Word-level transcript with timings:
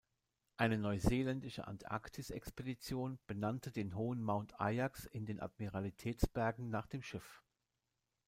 Eine 0.57 0.79
neuseeländische 0.79 1.67
Antarktis-Expedition 1.67 3.19
benannte 3.27 3.71
den 3.71 3.93
hohen 3.95 4.23
Mount 4.23 4.59
Ajax 4.59 5.05
in 5.05 5.27
den 5.27 5.39
Admiralitätsbergen 5.39 6.71
nach 6.71 6.87
dem 6.87 7.03
Schiff. 7.03 7.43